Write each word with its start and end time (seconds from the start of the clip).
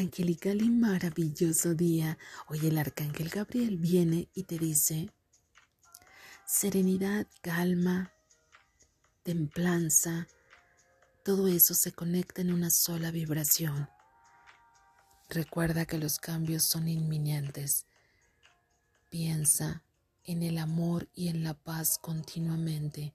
Angelical 0.00 0.62
y 0.62 0.70
maravilloso 0.70 1.74
día. 1.74 2.16
Hoy 2.48 2.66
el 2.66 2.78
arcángel 2.78 3.28
Gabriel 3.28 3.76
viene 3.76 4.30
y 4.32 4.44
te 4.44 4.58
dice, 4.58 5.10
serenidad, 6.46 7.26
calma, 7.42 8.10
templanza, 9.22 10.26
todo 11.22 11.48
eso 11.48 11.74
se 11.74 11.92
conecta 11.92 12.40
en 12.40 12.50
una 12.50 12.70
sola 12.70 13.10
vibración. 13.10 13.90
Recuerda 15.28 15.84
que 15.84 15.98
los 15.98 16.18
cambios 16.18 16.64
son 16.64 16.88
inminentes. 16.88 17.84
Piensa 19.10 19.82
en 20.24 20.42
el 20.42 20.56
amor 20.56 21.10
y 21.14 21.28
en 21.28 21.44
la 21.44 21.52
paz 21.52 21.98
continuamente. 21.98 23.12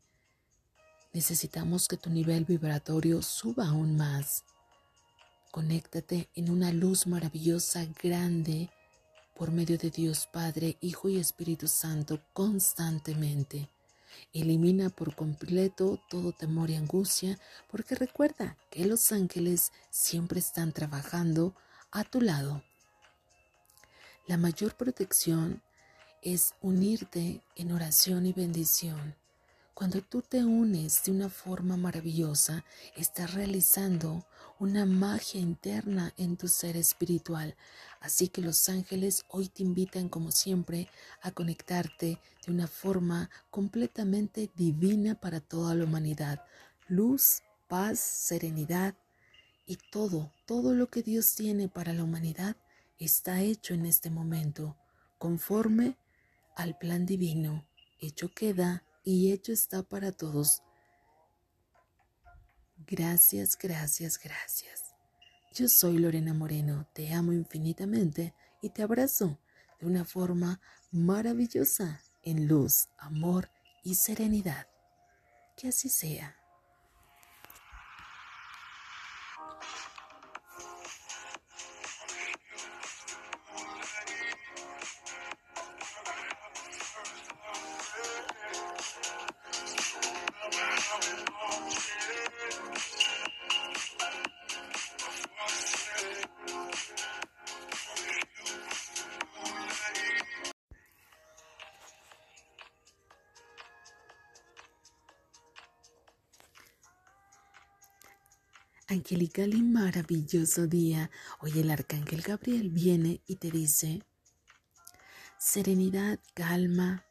Necesitamos 1.13 1.87
que 1.87 1.97
tu 1.97 2.11
nivel 2.11 2.45
vibratorio 2.45 3.23
suba 3.23 3.69
aún 3.69 3.97
más. 3.97 4.43
Conéctate 5.55 6.27
en 6.35 6.49
una 6.49 6.73
luz 6.73 7.07
maravillosa, 7.07 7.87
grande, 8.03 8.69
por 9.37 9.53
medio 9.53 9.77
de 9.77 9.89
Dios 9.89 10.27
Padre, 10.27 10.75
Hijo 10.81 11.07
y 11.07 11.17
Espíritu 11.17 11.69
Santo 11.69 12.19
constantemente. 12.33 13.69
Elimina 14.33 14.89
por 14.89 15.15
completo 15.15 15.97
todo 16.09 16.33
temor 16.33 16.71
y 16.71 16.75
angustia, 16.75 17.39
porque 17.71 17.95
recuerda 17.95 18.57
que 18.69 18.85
los 18.85 19.13
ángeles 19.13 19.71
siempre 19.89 20.39
están 20.39 20.73
trabajando 20.73 21.55
a 21.89 22.03
tu 22.03 22.19
lado. 22.19 22.61
La 24.27 24.35
mayor 24.35 24.75
protección 24.75 25.61
es 26.21 26.53
unirte 26.59 27.41
en 27.55 27.71
oración 27.71 28.25
y 28.25 28.33
bendición. 28.33 29.15
Cuando 29.75 30.01
tú 30.01 30.21
te 30.21 30.41
unes 30.41 31.03
de 31.03 31.11
una 31.11 31.27
forma 31.27 31.75
maravillosa, 31.75 32.63
estás 32.95 33.33
realizando 33.33 34.25
una 34.57 34.85
magia 34.85 35.41
interna 35.41 36.13
en 36.15 36.37
tu 36.37 36.47
ser 36.47 36.77
espiritual. 36.77 37.57
Así 37.99 38.29
que 38.29 38.41
los 38.41 38.69
ángeles 38.69 39.25
hoy 39.27 39.49
te 39.49 39.63
invitan, 39.63 40.07
como 40.07 40.31
siempre, 40.31 40.87
a 41.21 41.31
conectarte 41.31 42.21
de 42.45 42.51
una 42.53 42.67
forma 42.67 43.29
completamente 43.51 44.49
divina 44.55 45.19
para 45.19 45.41
toda 45.41 45.75
la 45.75 45.83
humanidad. 45.83 46.45
Luz, 46.87 47.43
paz, 47.67 47.99
serenidad 47.99 48.95
y 49.67 49.77
todo, 49.91 50.31
todo 50.45 50.73
lo 50.73 50.87
que 50.87 51.03
Dios 51.03 51.35
tiene 51.35 51.67
para 51.67 51.91
la 51.91 52.05
humanidad 52.05 52.55
está 52.97 53.41
hecho 53.41 53.73
en 53.73 53.85
este 53.85 54.09
momento, 54.09 54.77
conforme 55.17 55.97
al 56.55 56.77
plan 56.77 57.05
divino. 57.05 57.67
Hecho 57.99 58.31
queda 58.33 58.85
y 59.05 59.31
hecho 59.31 59.53
está 59.53 59.83
para 59.83 60.11
todos. 60.11 60.61
Gracias, 62.87 63.57
gracias, 63.57 64.19
gracias. 64.21 64.93
Yo 65.53 65.69
soy 65.69 65.99
Lorena 65.99 66.33
Moreno, 66.33 66.85
te 66.91 67.13
amo 67.13 67.31
infinitamente 67.31 68.33
y 68.61 68.71
te 68.71 68.83
abrazo 68.83 69.39
de 69.79 69.87
una 69.87 70.03
forma 70.03 70.59
maravillosa 70.91 72.01
en 72.23 72.47
luz, 72.47 72.89
amor 72.97 73.49
y 73.83 73.95
serenidad. 73.95 74.67
Que 75.55 75.69
así 75.69 75.87
sea. 75.87 76.35
Angelical 108.87 109.53
y 109.55 109.63
maravilloso 109.63 110.67
día. 110.67 111.09
Hoy 111.39 111.59
el 111.59 111.71
arcángel 111.71 112.21
Gabriel 112.21 112.69
viene 112.69 113.19
y 113.25 113.37
te 113.37 113.49
dice, 113.49 114.03
serenidad, 115.39 116.19
calma, 116.35 117.03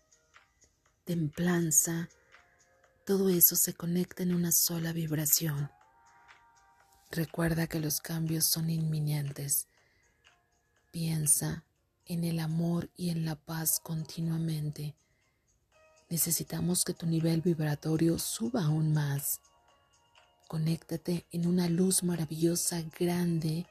templanza, 1.04 2.08
todo 3.04 3.28
eso 3.28 3.54
se 3.54 3.74
conecta 3.74 4.22
en 4.22 4.34
una 4.34 4.50
sola 4.50 4.92
vibración. 4.92 5.70
Recuerda 7.10 7.66
que 7.66 7.78
los 7.78 8.00
cambios 8.00 8.46
son 8.46 8.70
inminentes. 8.70 9.68
Piensa 10.90 11.64
en 12.06 12.24
el 12.24 12.40
amor 12.40 12.88
y 12.96 13.10
en 13.10 13.26
la 13.26 13.36
paz 13.36 13.78
continuamente. 13.78 14.94
Necesitamos 16.08 16.82
que 16.84 16.94
tu 16.94 17.06
nivel 17.06 17.42
vibratorio 17.42 18.18
suba 18.18 18.64
aún 18.64 18.94
más. 18.94 19.40
Conéctate 20.48 21.26
en 21.30 21.46
una 21.46 21.68
luz 21.68 22.02
maravillosa, 22.02 22.82
grande, 22.98 23.66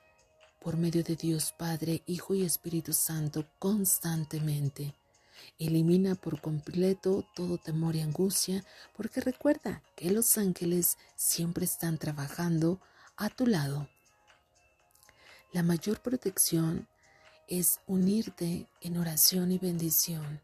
por 0.62 0.78
medio 0.78 1.04
de 1.04 1.16
Dios 1.16 1.54
Padre, 1.58 2.04
Hijo 2.06 2.36
y 2.36 2.44
Espíritu 2.44 2.94
Santo 2.94 3.48
constantemente. 3.58 4.94
Elimina 5.60 6.16
por 6.16 6.42
completo 6.42 7.26
todo 7.36 7.58
temor 7.58 7.96
y 7.96 8.02
angustia, 8.02 8.64
porque 8.96 9.22
recuerda 9.22 9.84
que 9.96 10.12
los 10.12 10.38
ángeles 10.38 10.98
siempre 11.16 11.66
están 11.66 11.98
trabajando 11.98 12.80
a 13.18 13.30
tu 13.30 13.48
lado. 13.48 13.90
La 15.52 15.64
mayor 15.64 16.02
protección 16.02 16.88
es 17.48 17.80
unirte 17.86 18.68
en 18.82 18.98
oración 18.98 19.52
y 19.52 19.60
bendición. 19.60 20.42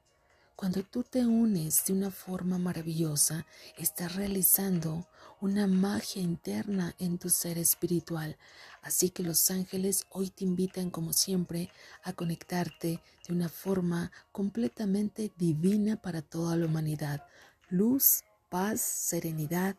Cuando 0.59 0.83
tú 0.83 1.03
te 1.05 1.25
unes 1.25 1.85
de 1.85 1.93
una 1.93 2.11
forma 2.11 2.57
maravillosa, 2.57 3.45
estás 3.77 4.17
realizando 4.17 5.07
una 5.39 5.67
magia 5.67 6.21
interna 6.21 6.93
en 6.99 7.17
tu 7.17 7.29
ser 7.29 7.57
espiritual. 7.57 8.37
Así 8.81 9.09
que 9.09 9.23
los 9.23 9.51
ángeles 9.51 10.05
hoy 10.09 10.29
te 10.29 10.43
invitan, 10.43 10.89
como 10.89 11.13
siempre, 11.13 11.69
a 12.03 12.11
conectarte 12.11 13.01
de 13.25 13.33
una 13.33 13.47
forma 13.47 14.11
completamente 14.33 15.31
divina 15.37 15.95
para 15.95 16.21
toda 16.21 16.57
la 16.57 16.65
humanidad. 16.65 17.25
Luz, 17.69 18.25
paz, 18.49 18.81
serenidad 18.81 19.77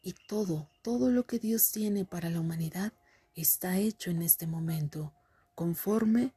y 0.00 0.14
todo, 0.28 0.70
todo 0.82 1.10
lo 1.10 1.26
que 1.26 1.40
Dios 1.40 1.72
tiene 1.72 2.04
para 2.04 2.30
la 2.30 2.38
humanidad 2.38 2.92
está 3.34 3.78
hecho 3.78 4.12
en 4.12 4.22
este 4.22 4.46
momento, 4.46 5.12
conforme 5.56 6.32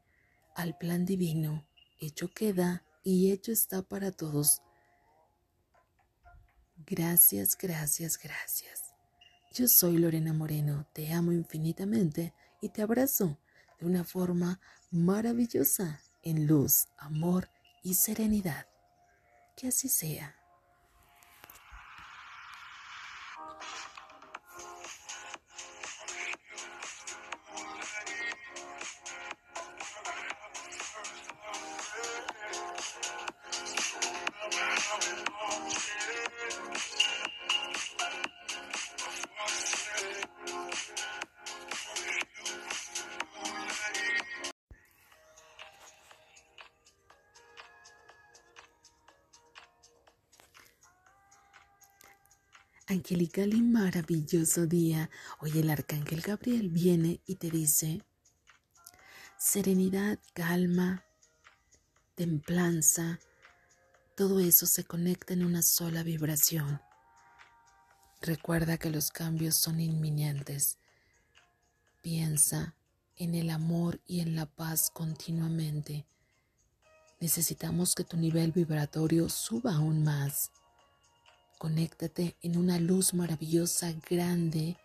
al 0.56 0.76
plan 0.80 1.06
divino. 1.06 1.64
Hecho 2.00 2.30
queda 2.30 2.87
y 3.10 3.32
hecho 3.32 3.54
está 3.54 3.84
para 3.84 4.12
todos. 4.12 4.62
Gracias, 6.86 7.58
gracias, 7.58 8.20
gracias. 8.22 8.94
Yo 9.54 9.70
soy 9.70 9.98
Lorena 9.98 10.34
Moreno, 10.34 10.86
te 10.92 11.14
amo 11.14 11.32
infinitamente 11.32 12.34
y 12.62 12.68
te 12.68 12.82
abrazo 12.82 13.40
de 13.80 13.86
una 13.86 14.04
forma 14.04 14.60
maravillosa 14.92 16.02
en 16.22 16.48
luz, 16.48 16.90
amor 16.98 17.50
y 17.82 17.94
serenidad. 17.94 18.68
Que 19.56 19.70
así 19.70 19.88
sea. 19.88 20.37
Angelical 52.90 53.54
y 53.54 53.62
maravilloso 53.62 54.66
día. 54.66 55.10
Hoy 55.42 55.60
el 55.60 55.70
arcángel 55.70 56.22
Gabriel 56.22 56.70
viene 56.70 57.20
y 57.26 57.36
te 57.36 57.52
dice, 57.52 58.02
serenidad, 59.38 60.20
calma, 60.34 61.04
templanza, 62.16 63.20
todo 64.16 64.40
eso 64.40 64.66
se 64.66 64.86
conecta 64.86 65.34
en 65.34 65.44
una 65.44 65.64
sola 65.64 66.02
vibración. 66.02 66.80
Recuerda 68.22 68.78
que 68.78 68.90
los 68.90 69.12
cambios 69.12 69.58
son 69.58 69.82
inminentes. 69.82 70.78
Piensa 72.02 72.74
en 73.18 73.36
el 73.36 73.50
amor 73.50 74.00
y 74.08 74.22
en 74.22 74.34
la 74.34 74.46
paz 74.46 74.92
continuamente. 74.92 76.08
Necesitamos 77.20 77.96
que 77.96 78.06
tu 78.06 78.16
nivel 78.16 78.54
vibratorio 78.54 79.28
suba 79.28 79.76
aún 79.76 80.06
más. 80.06 80.54
Conéctate 81.58 82.36
en 82.44 82.56
una 82.58 82.80
luz 82.80 83.16
maravillosa, 83.16 83.92
grande, 84.08 84.78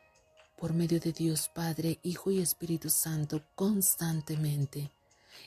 por 0.57 0.73
medio 0.73 1.01
de 1.01 1.13
Dios 1.13 1.51
Padre, 1.55 1.99
Hijo 2.03 2.31
y 2.31 2.41
Espíritu 2.41 2.89
Santo 2.89 3.43
constantemente. 3.55 4.91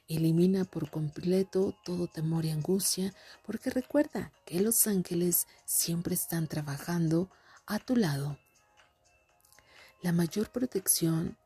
Elimina 0.07 0.66
por 0.66 0.92
completo 0.92 1.74
todo 1.83 2.07
temor 2.07 2.45
y 2.45 2.51
angustia, 2.51 3.13
porque 3.44 3.72
recuerda 3.72 4.31
que 4.45 4.60
los 4.62 4.86
ángeles 4.86 5.48
siempre 5.66 6.13
están 6.13 6.48
trabajando 6.48 7.30
a 7.66 7.80
tu 7.80 7.95
lado. 7.95 8.38
La 10.04 10.12
mayor 10.12 10.51
protección 10.51 11.38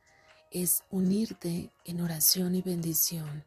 es 0.51 0.83
unirte 0.89 1.71
en 1.85 2.01
oración 2.01 2.55
y 2.55 2.61
bendición. 2.61 3.45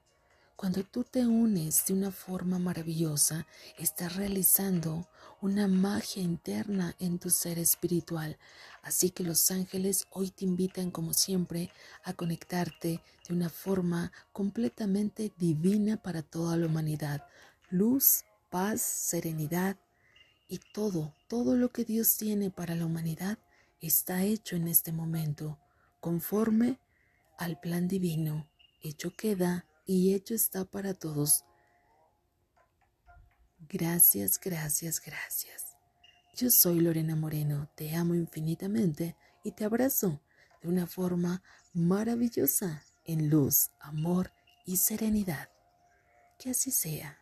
Cuando 0.62 0.84
tú 0.84 1.02
te 1.02 1.26
unes 1.26 1.86
de 1.86 1.92
una 1.92 2.12
forma 2.12 2.56
maravillosa, 2.60 3.48
estás 3.78 4.14
realizando 4.14 5.08
una 5.40 5.66
magia 5.66 6.22
interna 6.22 6.94
en 7.00 7.18
tu 7.18 7.30
ser 7.30 7.58
espiritual. 7.58 8.38
Así 8.80 9.10
que 9.10 9.24
los 9.24 9.50
ángeles 9.50 10.06
hoy 10.12 10.30
te 10.30 10.44
invitan, 10.44 10.92
como 10.92 11.14
siempre, 11.14 11.72
a 12.04 12.12
conectarte 12.12 13.02
de 13.26 13.34
una 13.34 13.48
forma 13.48 14.12
completamente 14.32 15.32
divina 15.36 15.96
para 15.96 16.22
toda 16.22 16.56
la 16.56 16.66
humanidad. 16.66 17.26
Luz, 17.68 18.22
paz, 18.48 18.82
serenidad 18.82 19.76
y 20.46 20.60
todo, 20.72 21.12
todo 21.26 21.56
lo 21.56 21.72
que 21.72 21.84
Dios 21.84 22.16
tiene 22.16 22.52
para 22.52 22.76
la 22.76 22.86
humanidad 22.86 23.36
está 23.80 24.22
hecho 24.22 24.54
en 24.54 24.68
este 24.68 24.92
momento, 24.92 25.58
conforme 25.98 26.78
al 27.36 27.58
plan 27.58 27.88
divino. 27.88 28.46
Hecho 28.80 29.12
queda 29.16 29.66
y 29.92 30.14
hecho 30.14 30.34
está 30.34 30.64
para 30.64 30.94
todos. 30.94 31.44
Gracias, 33.68 34.40
gracias, 34.40 35.00
gracias. 35.04 35.76
Yo 36.34 36.48
soy 36.50 36.80
Lorena 36.80 37.14
Moreno, 37.14 37.68
te 37.74 37.94
amo 37.94 38.14
infinitamente 38.14 39.16
y 39.44 39.52
te 39.52 39.64
abrazo 39.64 40.22
de 40.62 40.68
una 40.68 40.86
forma 40.86 41.42
maravillosa 41.74 42.82
en 43.04 43.28
luz, 43.28 43.70
amor 43.80 44.32
y 44.64 44.78
serenidad. 44.78 45.50
Que 46.38 46.50
así 46.50 46.70
sea. 46.70 47.21